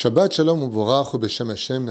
Shabbat 0.00 0.32
Shalom 0.32 0.62
Uvorach 0.62 1.16
Beshem 1.16 1.50
Hashem. 1.50 1.90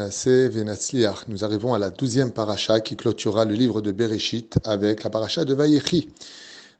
Nous 1.27 1.43
arrivons 1.43 1.73
à 1.73 1.77
la 1.77 1.89
douzième 1.89 2.31
paracha 2.31 2.79
qui 2.79 2.95
clôturera 2.95 3.43
le 3.43 3.53
livre 3.53 3.81
de 3.81 3.91
Bereshit 3.91 4.59
avec 4.63 5.03
la 5.03 5.09
paracha 5.09 5.43
de 5.43 5.53
Vayechi. 5.53 6.07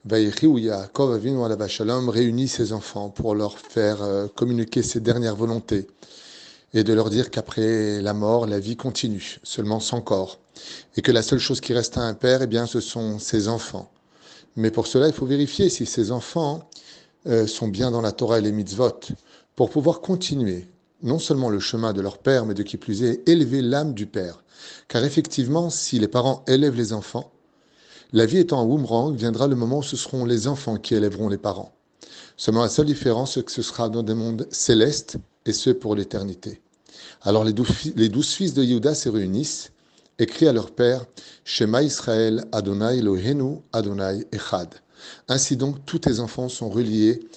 Vayechi 0.06 0.48
où 0.48 0.58
Yaakov 0.58 1.12
Avinu 1.12 1.44
Alav 1.44 1.68
Shalom 1.68 2.08
réunit 2.08 2.48
ses 2.48 2.72
enfants 2.72 3.10
pour 3.10 3.36
leur 3.36 3.60
faire 3.60 4.02
euh, 4.04 4.28
communiquer 4.34 4.82
ses 4.84 5.02
dernières 5.02 5.36
volontés 5.36 5.88
et 6.74 6.86
de 6.86 6.94
leur 6.94 7.10
dire 7.10 7.30
qu'après 7.30 8.02
la 8.02 8.14
mort, 8.14 8.48
la 8.48 8.60
vie 8.60 8.78
continue, 8.78 9.40
seulement 9.44 9.82
sans 9.82 10.00
corps. 10.00 10.40
Et 10.96 11.02
que 11.02 11.12
la 11.12 11.24
seule 11.24 11.40
chose 11.40 11.60
qui 11.60 11.74
reste 11.74 11.98
à 11.98 12.04
un 12.04 12.14
père, 12.14 12.42
eh 12.42 12.48
bien, 12.48 12.68
ce 12.68 12.80
sont 12.80 13.20
ses 13.20 13.50
enfants. 13.50 13.92
Mais 14.56 14.72
pour 14.72 14.88
cela, 14.88 15.08
il 15.08 15.14
faut 15.14 15.26
vérifier 15.26 15.68
si 15.68 15.86
ces 15.86 16.14
enfants 16.14 16.70
euh, 17.28 17.48
sont 17.48 17.68
bien 17.68 17.92
dans 17.92 18.00
la 18.00 18.14
Torah 18.14 18.40
et 18.40 18.42
les 18.42 18.54
mitzvot 18.54 19.02
pour 19.58 19.70
pouvoir 19.70 20.00
continuer 20.00 20.70
non 21.04 21.20
seulement 21.20 21.50
le 21.50 21.60
chemin 21.60 21.94
de 21.94 22.02
leur 22.02 22.18
père, 22.18 22.46
mais 22.46 22.54
de 22.54 22.64
qui 22.64 22.78
plus 22.78 23.04
est, 23.04 23.28
élever 23.28 23.62
l'âme 23.62 23.94
du 23.94 24.06
père. 24.06 24.44
Car 24.88 25.04
effectivement, 25.04 25.70
si 25.70 26.00
les 26.00 26.08
parents 26.08 26.44
élèvent 26.48 26.76
les 26.76 26.94
enfants, 26.94 27.32
la 28.14 28.26
vie 28.26 28.38
étant 28.38 28.62
un 28.62 28.66
boomerang, 28.66 29.16
viendra 29.16 29.48
le 29.48 29.56
moment 29.56 29.80
où 29.80 29.84
ce 29.84 29.98
seront 29.98 30.26
les 30.26 30.48
enfants 30.48 30.78
qui 30.78 30.96
élèveront 30.96 31.30
les 31.30 31.38
parents. 31.38 31.74
Seulement 32.38 32.62
la 32.62 32.70
seule 32.70 32.86
différence, 32.86 33.34
c'est 33.34 33.44
que 33.44 33.52
ce 33.52 33.62
sera 33.62 33.90
dans 33.90 34.04
des 34.04 34.14
mondes 34.14 34.48
célestes, 34.52 35.18
et 35.46 35.54
ce 35.54 35.70
pour 35.70 35.96
l'éternité. 35.96 36.62
Alors 37.22 37.44
les 37.44 37.54
douze, 37.54 38.28
fils 38.28 38.54
de 38.54 38.64
Yehuda 38.64 38.94
se 38.94 39.10
réunissent, 39.10 39.72
écrivent 40.20 40.50
à 40.50 40.54
leur 40.54 40.72
père, 40.72 41.06
Shema 41.46 41.84
Israël, 41.84 42.46
Adonai 42.52 43.00
Elohenu, 43.00 43.60
Adonai 43.74 44.26
Echad. 44.32 44.70
Ainsi 45.28 45.58
donc, 45.58 45.86
tous 45.86 46.00
tes 46.00 46.20
enfants 46.20 46.50
sont 46.50 46.70
reliés 46.70 47.28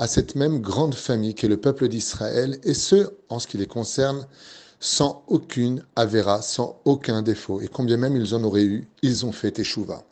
à 0.00 0.06
cette 0.06 0.34
même 0.34 0.60
grande 0.60 0.94
famille 0.94 1.34
qu'est 1.34 1.46
le 1.46 1.58
peuple 1.58 1.86
d'Israël, 1.86 2.58
et 2.64 2.72
ce, 2.72 3.10
en 3.28 3.38
ce 3.38 3.46
qui 3.46 3.58
les 3.58 3.66
concerne, 3.66 4.26
sans 4.80 5.22
aucune 5.28 5.84
avéra, 5.94 6.40
sans 6.40 6.80
aucun 6.86 7.20
défaut. 7.20 7.60
Et 7.60 7.68
combien 7.68 7.98
même 7.98 8.16
ils 8.16 8.34
en 8.34 8.42
auraient 8.42 8.64
eu, 8.64 8.88
ils 9.02 9.26
ont 9.26 9.32
fait 9.32 9.58
échouva. 9.58 10.02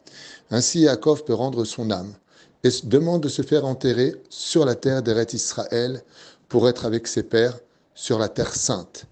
Ainsi, 0.51 0.81
Yaakov 0.81 1.25
peut 1.25 1.33
rendre 1.33 1.65
son 1.65 1.91
âme 1.91 2.13
et 2.65 2.69
demande 2.85 3.23
de 3.23 3.31
se 3.31 3.41
faire 3.41 3.65
enterrer 3.65 4.15
sur 4.29 4.67
la 4.67 4.75
terre 4.75 5.03
d'Eret 5.03 5.29
Israël 5.33 6.03
pour 6.51 6.69
être 6.69 6.85
avec 6.85 7.07
ses 7.07 7.23
pères 7.23 7.59
sur 7.95 8.19
la 8.19 8.29
terre 8.29 8.55
sainte. 8.55 9.07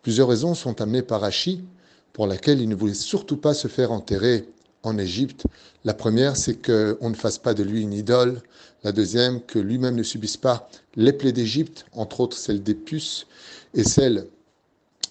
Plusieurs 0.00 0.28
raisons 0.28 0.54
sont 0.54 0.80
amenées 0.80 1.02
par 1.02 1.20
Rachi 1.20 1.64
pour 2.14 2.26
laquelle 2.26 2.62
il 2.62 2.68
ne 2.70 2.74
voulait 2.74 2.94
surtout 2.94 3.36
pas 3.36 3.52
se 3.52 3.68
faire 3.68 3.92
enterrer 3.92 4.48
en 4.84 4.98
Égypte. 4.98 5.44
La 5.84 5.94
première, 5.94 6.36
c'est 6.36 6.56
qu'on 6.56 7.10
ne 7.10 7.14
fasse 7.14 7.38
pas 7.38 7.54
de 7.54 7.62
lui 7.62 7.82
une 7.82 7.92
idole. 7.92 8.42
La 8.82 8.92
deuxième, 8.92 9.40
que 9.40 9.58
lui-même 9.58 9.96
ne 9.96 10.02
subisse 10.02 10.36
pas 10.36 10.68
les 10.96 11.12
plaies 11.12 11.32
d'Égypte, 11.32 11.86
entre 11.92 12.20
autres 12.20 12.36
celle 12.36 12.62
des 12.62 12.74
puces 12.74 13.26
et 13.74 13.84
celle 13.84 14.26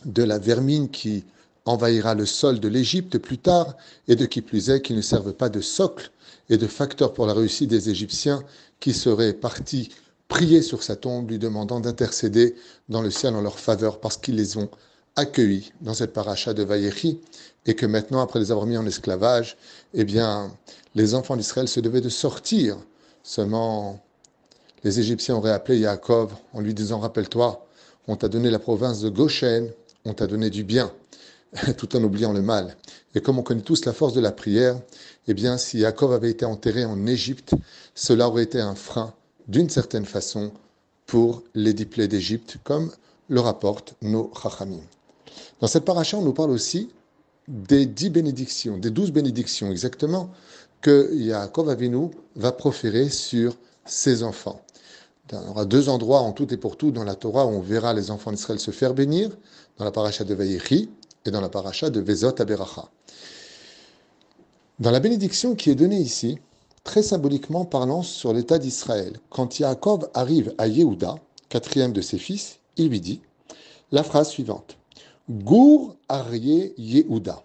de 0.05 0.23
la 0.23 0.37
vermine 0.37 0.89
qui 0.89 1.23
envahira 1.65 2.13
le 2.13 2.25
sol 2.25 2.59
de 2.59 2.67
l'Égypte 2.67 3.17
plus 3.17 3.37
tard, 3.37 3.75
et 4.07 4.15
de 4.15 4.25
qui 4.25 4.41
plus 4.41 4.69
est 4.69 4.81
qu'il 4.81 4.95
ne 4.95 5.01
serve 5.01 5.33
pas 5.33 5.49
de 5.49 5.61
socle 5.61 6.11
et 6.49 6.57
de 6.57 6.67
facteur 6.67 7.13
pour 7.13 7.25
la 7.25 7.33
réussite 7.33 7.69
des 7.69 7.89
Égyptiens 7.89 8.43
qui 8.79 8.93
seraient 8.93 9.33
partis 9.33 9.89
prier 10.27 10.61
sur 10.61 10.83
sa 10.83 10.95
tombe, 10.95 11.29
lui 11.29 11.39
demandant 11.39 11.79
d'intercéder 11.79 12.55
dans 12.89 13.01
le 13.01 13.11
ciel 13.11 13.35
en 13.35 13.41
leur 13.41 13.59
faveur 13.59 13.99
parce 13.99 14.17
qu'ils 14.17 14.35
les 14.35 14.57
ont 14.57 14.69
accueillis 15.15 15.73
dans 15.81 15.93
cette 15.93 16.13
paracha 16.13 16.53
de 16.53 16.63
Vayechi 16.63 17.19
et 17.65 17.75
que 17.75 17.85
maintenant, 17.85 18.21
après 18.21 18.39
les 18.39 18.51
avoir 18.51 18.65
mis 18.65 18.77
en 18.77 18.85
esclavage, 18.85 19.57
eh 19.93 20.03
bien, 20.03 20.51
les 20.95 21.15
enfants 21.15 21.35
d'Israël 21.35 21.67
se 21.67 21.79
devaient 21.79 22.01
de 22.01 22.09
sortir. 22.09 22.77
Seulement, 23.23 24.03
les 24.83 24.99
Égyptiens 24.99 25.35
auraient 25.35 25.51
appelé 25.51 25.79
Yaakov 25.79 26.33
en 26.53 26.61
lui 26.61 26.73
disant, 26.73 26.99
rappelle-toi, 26.99 27.65
on 28.07 28.15
t'a 28.15 28.27
donné 28.27 28.49
la 28.49 28.59
province 28.59 28.99
de 28.99 29.09
Goshen, 29.09 29.71
on 30.03 30.13
t'a 30.13 30.27
donné 30.27 30.49
du 30.49 30.63
bien, 30.63 30.91
tout 31.77 31.95
en 31.95 32.03
oubliant 32.03 32.33
le 32.33 32.41
mal. 32.41 32.75
Et 33.15 33.21
comme 33.21 33.39
on 33.39 33.43
connaît 33.43 33.61
tous 33.61 33.85
la 33.85 33.93
force 33.93 34.13
de 34.13 34.19
la 34.21 34.31
prière, 34.31 34.79
eh 35.27 35.33
bien, 35.33 35.57
si 35.57 35.79
Yaakov 35.79 36.11
avait 36.11 36.31
été 36.31 36.43
enterré 36.43 36.83
en 36.83 37.05
Égypte, 37.05 37.53
cela 37.95 38.27
aurait 38.27 38.43
été 38.43 38.59
un 38.59 38.75
frein, 38.75 39.13
d'une 39.47 39.69
certaine 39.69 40.05
façon, 40.05 40.51
pour 41.05 41.43
les 41.53 41.73
diplés 41.73 42.07
d'Égypte, 42.07 42.57
comme 42.63 42.91
le 43.29 43.39
rapportent 43.39 43.95
nos 44.01 44.31
Chachamim. 44.41 44.81
Dans 45.59 45.67
cette 45.67 45.85
paracha, 45.85 46.17
on 46.17 46.21
nous 46.21 46.33
parle 46.33 46.51
aussi 46.51 46.89
des 47.47 47.85
dix 47.85 48.09
bénédictions, 48.09 48.77
des 48.77 48.89
douze 48.89 49.11
bénédictions 49.11 49.69
exactement, 49.69 50.29
que 50.81 51.13
Yaakov 51.13 51.69
Avinu 51.69 52.09
va 52.35 52.51
proférer 52.51 53.09
sur 53.09 53.55
ses 53.85 54.23
enfants. 54.23 54.61
Il 55.31 55.37
y 55.37 55.49
aura 55.49 55.65
deux 55.65 55.89
endroits 55.89 56.19
en 56.19 56.33
tout 56.33 56.53
et 56.53 56.57
pour 56.57 56.77
tout 56.77 56.91
dans 56.91 57.03
la 57.03 57.15
Torah 57.15 57.45
où 57.45 57.49
on 57.49 57.61
verra 57.61 57.93
les 57.93 58.11
enfants 58.11 58.31
d'Israël 58.31 58.59
se 58.59 58.71
faire 58.71 58.93
bénir, 58.93 59.29
dans 59.77 59.85
la 59.85 59.91
paracha 59.91 60.23
de 60.23 60.33
Vayechi 60.33 60.89
et 61.25 61.31
dans 61.31 61.41
la 61.41 61.49
paracha 61.49 61.89
de 61.89 61.99
Vezot 62.01 62.39
Aberacha. 62.39 62.89
Dans 64.79 64.91
la 64.91 64.99
bénédiction 64.99 65.55
qui 65.55 65.69
est 65.69 65.75
donnée 65.75 65.99
ici, 65.99 66.39
très 66.83 67.01
symboliquement 67.01 67.63
parlant 67.63 68.03
sur 68.03 68.33
l'état 68.33 68.59
d'Israël, 68.59 69.17
quand 69.29 69.59
Yaakov 69.59 70.09
arrive 70.13 70.53
à 70.57 70.67
Yehuda, 70.67 71.15
quatrième 71.49 71.93
de 71.93 72.01
ses 72.01 72.17
fils, 72.17 72.59
il 72.75 72.89
lui 72.89 72.99
dit 72.99 73.21
la 73.91 74.03
phrase 74.03 74.29
suivante. 74.29 74.77
Gour 75.29 75.95
Arié 76.09 76.73
Yehuda. 76.77 77.41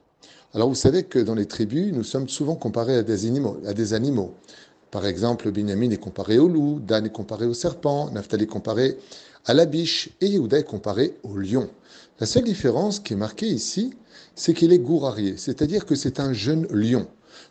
Alors 0.52 0.68
vous 0.68 0.74
savez 0.74 1.04
que 1.04 1.20
dans 1.20 1.36
les 1.36 1.46
tribus, 1.46 1.92
nous 1.92 2.02
sommes 2.02 2.28
souvent 2.28 2.56
comparés 2.56 2.96
à 2.96 3.02
des 3.04 3.24
animaux. 3.26 3.56
À 3.64 3.72
des 3.72 3.94
animaux. 3.94 4.34
Par 4.90 5.06
exemple, 5.06 5.52
Binyamin 5.52 5.90
est 5.90 5.98
comparé 5.98 6.38
au 6.38 6.48
loup, 6.48 6.80
Dan 6.80 7.06
est 7.06 7.12
comparé 7.12 7.46
au 7.46 7.54
serpent, 7.54 8.10
Naphtali 8.10 8.44
est 8.44 8.48
comparé 8.48 8.98
à 9.46 9.54
la 9.54 9.64
biche 9.64 10.10
et 10.20 10.26
Yehuda 10.26 10.58
est 10.58 10.64
comparé 10.64 11.14
au 11.22 11.36
lion. 11.36 11.70
La 12.18 12.26
seule 12.26 12.42
différence 12.42 12.98
qui 12.98 13.12
est 13.12 13.16
marquée 13.16 13.46
ici, 13.46 13.94
c'est 14.34 14.54
qu'il 14.54 14.72
est 14.72 14.80
gourarié, 14.80 15.36
c'est-à-dire 15.36 15.86
que 15.86 15.94
c'est 15.94 16.18
un 16.18 16.32
jeune 16.32 16.66
lion. 16.70 17.06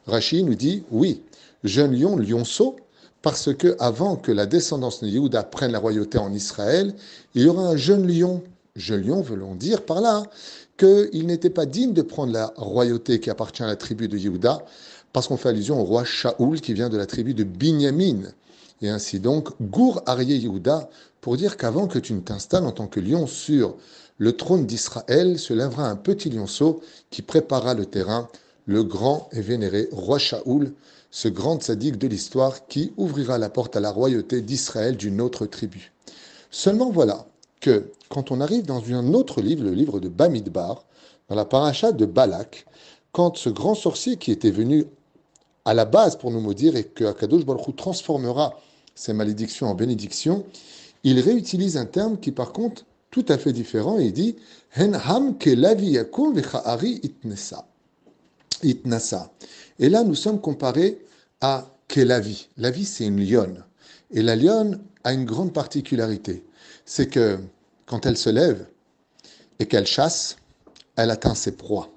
Rachid 0.07 0.45
nous 0.45 0.55
dit 0.55 0.83
oui, 0.91 1.21
jeune 1.63 1.97
lion, 1.97 2.17
lionceau, 2.17 2.75
parce 3.21 3.53
que 3.55 3.77
avant 3.79 4.17
que 4.17 4.33
la 4.33 4.45
descendance 4.45 5.01
de 5.01 5.07
Yehuda 5.07 5.43
prenne 5.43 5.71
la 5.71 5.79
royauté 5.79 6.17
en 6.17 6.33
Israël, 6.33 6.93
il 7.33 7.43
y 7.43 7.47
aura 7.47 7.63
un 7.63 7.77
jeune 7.77 8.05
lion. 8.05 8.43
Jeune 8.77 9.07
lion 9.07 9.21
veut 9.21 9.39
dire 9.55 9.83
par 9.83 10.01
là 10.01 10.23
qu'il 10.77 11.25
n'était 11.25 11.49
pas 11.49 11.65
digne 11.65 11.93
de 11.93 12.03
prendre 12.03 12.31
la 12.31 12.53
royauté 12.55 13.19
qui 13.19 13.31
appartient 13.31 13.63
à 13.63 13.67
la 13.67 13.75
tribu 13.75 14.07
de 14.07 14.17
Yehuda, 14.17 14.63
parce 15.13 15.27
qu'on 15.27 15.35
fait 15.35 15.49
allusion 15.49 15.81
au 15.81 15.83
roi 15.83 16.05
Shaoul 16.05 16.61
qui 16.61 16.73
vient 16.73 16.89
de 16.89 16.97
la 16.97 17.07
tribu 17.07 17.33
de 17.33 17.43
Binyamin. 17.43 18.21
Et 18.83 18.89
ainsi 18.89 19.19
donc, 19.19 19.49
Gour 19.59 20.03
Arié 20.05 20.37
Yehuda, 20.37 20.89
pour 21.21 21.37
dire 21.37 21.57
qu'avant 21.57 21.87
que 21.87 21.97
tu 21.97 22.13
ne 22.13 22.19
t'installes 22.19 22.65
en 22.65 22.71
tant 22.71 22.85
que 22.85 22.99
lion 22.99 23.25
sur 23.25 23.75
le 24.19 24.33
trône 24.33 24.67
d'Israël, 24.67 25.39
se 25.39 25.53
lèvera 25.53 25.89
un 25.89 25.95
petit 25.95 26.29
lionceau 26.29 26.81
qui 27.09 27.23
préparera 27.23 27.73
le 27.73 27.87
terrain, 27.87 28.29
le 28.67 28.83
grand 28.83 29.27
et 29.31 29.41
vénéré 29.41 29.89
roi 29.91 30.19
Shaoul, 30.19 30.71
ce 31.09 31.29
grand 31.29 31.59
sadique 31.63 31.97
de 31.97 32.07
l'histoire 32.07 32.67
qui 32.67 32.93
ouvrira 32.95 33.39
la 33.39 33.49
porte 33.49 33.75
à 33.75 33.79
la 33.79 33.89
royauté 33.89 34.41
d'Israël 34.41 34.97
d'une 34.97 35.19
autre 35.19 35.47
tribu. 35.47 35.91
Seulement 36.51 36.91
voilà 36.91 37.25
quand 38.09 38.31
on 38.31 38.41
arrive 38.41 38.65
dans 38.65 38.83
un 38.91 39.13
autre 39.13 39.41
livre, 39.41 39.63
le 39.63 39.71
livre 39.71 39.99
de 39.99 40.09
Bamidbar, 40.09 40.85
dans 41.29 41.35
la 41.35 41.45
paracha 41.45 41.91
de 41.91 42.05
Balak, 42.05 42.65
quand 43.11 43.37
ce 43.37 43.49
grand 43.49 43.75
sorcier 43.75 44.17
qui 44.17 44.31
était 44.31 44.51
venu 44.51 44.85
à 45.65 45.73
la 45.73 45.85
base 45.85 46.15
pour 46.15 46.31
nous 46.31 46.39
maudire 46.39 46.75
et 46.75 46.83
que 46.83 47.03
Akadosh 47.03 47.45
Baruch 47.45 47.75
transformera 47.75 48.59
ses 48.95 49.13
malédictions 49.13 49.67
en 49.67 49.75
bénédictions, 49.75 50.45
il 51.03 51.19
réutilise 51.19 51.77
un 51.77 51.85
terme 51.85 52.17
qui 52.19 52.31
par 52.31 52.53
contre 52.53 52.85
tout 53.11 53.25
à 53.29 53.37
fait 53.37 53.53
différent. 53.53 53.97
Il 53.99 54.13
dit 54.13 54.35
ke 54.75 55.49
itnesa 57.03 57.67
itnasa. 58.63 59.31
Et 59.79 59.89
là, 59.89 60.03
nous 60.03 60.15
sommes 60.15 60.41
comparés 60.41 60.99
à 61.41 61.67
Kelavi. 61.87 62.47
La 62.57 62.71
vie, 62.71 62.85
c'est 62.85 63.05
une 63.05 63.23
lionne. 63.23 63.63
Et 64.11 64.21
la 64.21 64.35
lionne 64.35 64.79
a 65.03 65.13
une 65.13 65.25
grande 65.25 65.53
particularité. 65.53 66.43
C'est 66.85 67.07
que 67.07 67.39
quand 67.87 68.05
elle 68.05 68.17
se 68.17 68.29
lève 68.29 68.67
et 69.57 69.65
qu'elle 69.65 69.87
chasse, 69.87 70.37
elle 70.95 71.09
atteint 71.09 71.33
ses 71.33 71.53
proies. 71.53 71.89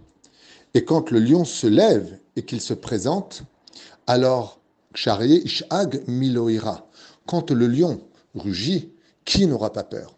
Et 0.72 0.84
quand 0.84 1.10
le 1.10 1.18
lion 1.18 1.44
se 1.44 1.66
lève 1.66 2.18
et 2.36 2.44
qu'il 2.44 2.62
se 2.62 2.72
présente, 2.72 3.42
alors, 4.06 4.60
Ishag 4.94 6.02
Miloira. 6.06 6.88
Quand 7.26 7.50
le 7.50 7.66
lion 7.66 8.00
rugit, 8.34 8.92
qui 9.24 9.46
n'aura 9.46 9.72
pas 9.72 9.84
peur? 9.84 10.16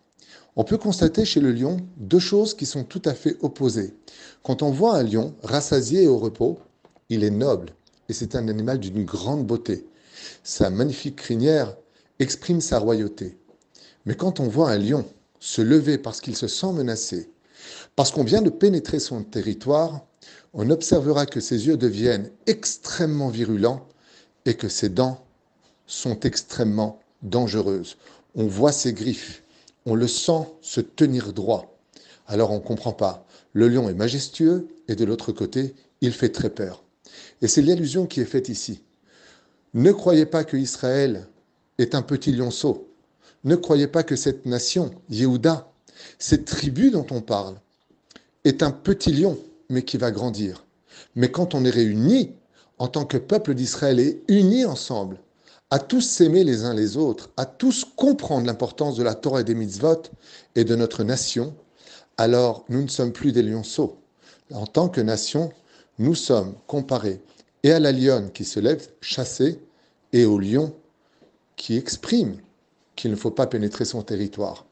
On 0.54 0.64
peut 0.64 0.78
constater 0.78 1.24
chez 1.24 1.40
le 1.40 1.50
lion 1.50 1.78
deux 1.96 2.18
choses 2.18 2.54
qui 2.54 2.66
sont 2.66 2.84
tout 2.84 3.02
à 3.06 3.14
fait 3.14 3.36
opposées. 3.40 3.94
Quand 4.42 4.62
on 4.62 4.70
voit 4.70 4.96
un 4.96 5.02
lion 5.02 5.34
rassasié 5.42 6.04
et 6.04 6.08
au 6.08 6.18
repos, 6.18 6.58
il 7.08 7.24
est 7.24 7.30
noble 7.30 7.70
et 8.08 8.12
c'est 8.12 8.34
un 8.34 8.48
animal 8.48 8.78
d'une 8.78 9.04
grande 9.04 9.46
beauté. 9.46 9.86
Sa 10.44 10.68
magnifique 10.68 11.16
crinière 11.16 11.74
exprime 12.18 12.60
sa 12.60 12.78
royauté. 12.78 13.38
Mais 14.04 14.14
quand 14.14 14.40
on 14.40 14.48
voit 14.48 14.70
un 14.70 14.78
lion 14.78 15.06
se 15.42 15.60
lever 15.60 15.98
parce 15.98 16.20
qu'il 16.20 16.36
se 16.36 16.46
sent 16.46 16.72
menacé, 16.72 17.28
parce 17.96 18.12
qu'on 18.12 18.22
vient 18.22 18.42
de 18.42 18.48
pénétrer 18.48 19.00
son 19.00 19.24
territoire, 19.24 20.06
on 20.54 20.70
observera 20.70 21.26
que 21.26 21.40
ses 21.40 21.66
yeux 21.66 21.76
deviennent 21.76 22.30
extrêmement 22.46 23.28
virulents 23.28 23.88
et 24.46 24.54
que 24.54 24.68
ses 24.68 24.88
dents 24.88 25.26
sont 25.88 26.20
extrêmement 26.20 27.00
dangereuses. 27.22 27.96
On 28.36 28.46
voit 28.46 28.70
ses 28.70 28.92
griffes, 28.92 29.42
on 29.84 29.96
le 29.96 30.06
sent 30.06 30.46
se 30.60 30.80
tenir 30.80 31.32
droit. 31.32 31.76
Alors 32.28 32.52
on 32.52 32.60
ne 32.60 32.64
comprend 32.64 32.92
pas. 32.92 33.26
Le 33.52 33.68
lion 33.68 33.88
est 33.88 33.94
majestueux 33.94 34.68
et 34.86 34.94
de 34.94 35.04
l'autre 35.04 35.32
côté, 35.32 35.74
il 36.00 36.12
fait 36.12 36.30
très 36.30 36.50
peur. 36.50 36.84
Et 37.40 37.48
c'est 37.48 37.62
l'illusion 37.62 38.06
qui 38.06 38.20
est 38.20 38.26
faite 38.26 38.48
ici. 38.48 38.84
Ne 39.74 39.90
croyez 39.90 40.24
pas 40.24 40.44
que 40.44 40.56
Israël 40.56 41.26
est 41.78 41.96
un 41.96 42.02
petit 42.02 42.30
lionceau. 42.30 42.91
Ne 43.44 43.56
croyez 43.56 43.88
pas 43.88 44.04
que 44.04 44.14
cette 44.14 44.46
nation, 44.46 44.90
Yehuda, 45.10 45.68
cette 46.18 46.44
tribu 46.44 46.90
dont 46.90 47.06
on 47.10 47.20
parle, 47.20 47.56
est 48.44 48.62
un 48.62 48.70
petit 48.70 49.12
lion, 49.12 49.38
mais 49.68 49.82
qui 49.82 49.96
va 49.96 50.10
grandir. 50.10 50.64
Mais 51.16 51.30
quand 51.30 51.54
on 51.54 51.64
est 51.64 51.70
réunis 51.70 52.32
en 52.78 52.88
tant 52.88 53.04
que 53.04 53.16
peuple 53.16 53.54
d'Israël 53.54 53.98
et 53.98 54.22
unis 54.28 54.64
ensemble, 54.64 55.18
à 55.70 55.78
tous 55.78 56.02
s'aimer 56.02 56.44
les 56.44 56.64
uns 56.64 56.74
les 56.74 56.96
autres, 56.96 57.30
à 57.36 57.46
tous 57.46 57.84
comprendre 57.96 58.46
l'importance 58.46 58.96
de 58.96 59.02
la 59.02 59.14
Torah 59.14 59.40
et 59.40 59.44
des 59.44 59.54
mitzvot 59.54 60.02
et 60.54 60.64
de 60.64 60.76
notre 60.76 61.02
nation, 61.02 61.54
alors 62.18 62.64
nous 62.68 62.82
ne 62.82 62.88
sommes 62.88 63.12
plus 63.12 63.32
des 63.32 63.42
lionceaux. 63.42 63.96
En 64.52 64.66
tant 64.66 64.88
que 64.88 65.00
nation, 65.00 65.50
nous 65.98 66.14
sommes 66.14 66.54
comparés 66.66 67.20
et 67.62 67.72
à 67.72 67.80
la 67.80 67.90
lionne 67.90 68.30
qui 68.30 68.44
se 68.44 68.60
lève 68.60 68.88
chassée 69.00 69.60
et 70.12 70.26
au 70.26 70.38
lion 70.38 70.74
qui 71.56 71.76
exprime 71.76 72.36
qu'il 73.02 73.10
ne 73.10 73.16
faut 73.16 73.32
pas 73.32 73.48
pénétrer 73.48 73.84
son 73.84 74.02
territoire. 74.02 74.64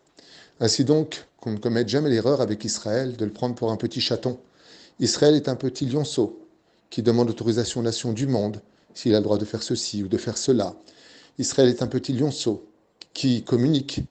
Ainsi 0.61 0.85
donc, 0.85 1.27
qu'on 1.41 1.51
ne 1.51 1.59
commette 1.59 1.89
jamais 1.89 2.11
l'erreur 2.11 2.41
avec 2.41 2.65
Israël 2.65 3.17
de 3.17 3.25
le 3.25 3.33
prendre 3.33 3.57
pour 3.57 3.73
un 3.73 3.77
petit 3.77 4.01
chaton. 4.01 4.39
Israël 5.01 5.35
est 5.35 5.49
un 5.49 5.57
petit 5.57 5.85
lionceau 5.85 6.39
qui 6.91 7.03
demande 7.03 7.29
autorisation 7.29 7.81
aux 7.81 7.83
nations 7.83 8.13
du 8.13 8.29
monde 8.29 8.61
s'il 8.95 9.17
a 9.17 9.19
le 9.19 9.25
droit 9.25 9.37
de 9.37 9.45
faire 9.45 9.65
ceci 9.65 10.05
ou 10.05 10.07
de 10.07 10.17
faire 10.17 10.39
cela. 10.39 10.77
Israël 11.39 11.69
est 11.69 11.83
un 11.83 11.89
petit 11.89 12.13
lionceau 12.13 12.65
qui 13.15 13.43
communique 13.43 14.03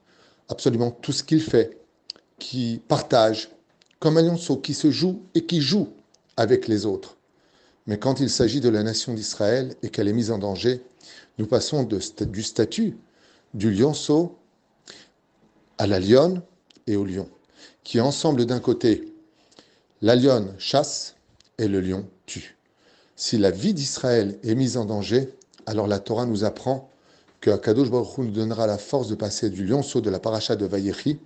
absolument 0.50 0.92
tout 0.92 1.13
ce 1.13 1.24
qu'il 1.24 1.42
fait, 1.42 1.77
qui 2.39 2.81
partage, 2.89 3.50
comme 4.00 4.18
un 4.18 4.21
lionceau 4.21 4.57
qui 4.57 4.74
se 4.74 4.92
joue 4.92 5.21
et 5.33 5.45
qui 5.45 5.62
joue 5.62 5.88
avec 6.36 6.68
les 6.68 6.86
autres. 6.86 7.16
Mais 7.88 7.98
quand 7.98 8.19
il 8.19 8.30
s'agit 8.30 8.60
de 8.60 8.68
la 8.68 8.83
nation 8.83 9.13
d'Israël 9.13 9.75
et 9.81 9.89
qu'elle 9.89 10.10
est 10.10 10.13
mise 10.13 10.31
en 10.31 10.39
danger, 10.39 10.81
nous 11.38 11.45
passons 11.45 11.83
du 11.83 12.44
statut 12.44 12.98
du 13.53 13.71
lionceau 13.71 14.37
à 15.77 15.87
la 15.87 15.99
lionne 15.99 16.41
et 16.87 16.95
au 16.95 17.05
lion, 17.05 17.29
qui 17.83 17.99
ensemble 17.99 18.45
d'un 18.45 18.59
côté, 18.59 19.13
la 20.01 20.15
lionne 20.15 20.53
chasse 20.57 21.15
et 21.57 21.67
le 21.67 21.81
lion 21.81 22.07
tue. 22.25 22.57
Si 23.15 23.37
la 23.37 23.51
vie 23.51 23.73
d'Israël 23.73 24.39
est 24.43 24.55
mise 24.55 24.77
en 24.77 24.85
danger, 24.85 25.33
alors 25.65 25.87
la 25.87 25.99
Torah 25.99 26.25
nous 26.25 26.45
apprend 26.45 26.89
que 27.41 27.49
Akadosh 27.49 27.89
Baruch 27.89 28.17
Hu 28.17 28.21
nous 28.21 28.31
donnera 28.31 28.67
la 28.67 28.77
force 28.77 29.07
de 29.07 29.15
passer 29.15 29.49
du 29.49 29.65
lionceau 29.65 30.01
de 30.01 30.09
la 30.09 30.19
paracha 30.19 30.55
de 30.55 30.65
Vayechi, 30.65 31.19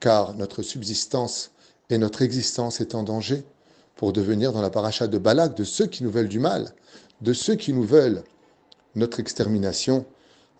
car 0.00 0.34
notre 0.34 0.62
subsistance 0.62 1.50
et 1.90 1.98
notre 1.98 2.22
existence 2.22 2.80
est 2.80 2.94
en 2.94 3.02
danger, 3.02 3.44
pour 3.96 4.12
devenir 4.12 4.52
dans 4.52 4.62
la 4.62 4.70
paracha 4.70 5.06
de 5.06 5.18
Balak 5.18 5.56
de 5.56 5.64
ceux 5.64 5.86
qui 5.86 6.04
nous 6.04 6.10
veulent 6.10 6.28
du 6.28 6.38
mal, 6.38 6.72
de 7.20 7.32
ceux 7.32 7.54
qui 7.54 7.72
nous 7.72 7.84
veulent 7.84 8.22
notre 8.94 9.20
extermination. 9.20 10.06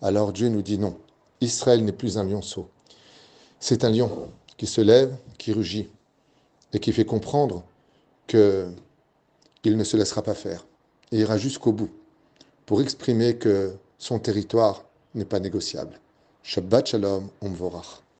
Alors 0.01 0.33
Dieu 0.33 0.49
nous 0.49 0.61
dit 0.61 0.77
non, 0.77 0.97
Israël 1.41 1.83
n'est 1.85 1.91
plus 1.91 2.17
un 2.17 2.23
lionceau. 2.23 2.67
C'est 3.59 3.83
un 3.83 3.89
lion 3.89 4.29
qui 4.57 4.65
se 4.65 4.81
lève, 4.81 5.15
qui 5.37 5.53
rugit 5.53 5.89
et 6.73 6.79
qui 6.79 6.91
fait 6.91 7.05
comprendre 7.05 7.63
que 8.27 8.67
il 9.63 9.77
ne 9.77 9.83
se 9.83 9.95
laissera 9.97 10.23
pas 10.23 10.33
faire 10.33 10.65
et 11.11 11.19
ira 11.19 11.37
jusqu'au 11.37 11.71
bout 11.71 11.91
pour 12.65 12.81
exprimer 12.81 13.37
que 13.37 13.75
son 13.99 14.17
territoire 14.17 14.83
n'est 15.13 15.25
pas 15.25 15.39
négociable. 15.39 15.99
Shabbat 16.41 16.87
Shalom, 16.87 17.29
Umvorach. 17.43 18.01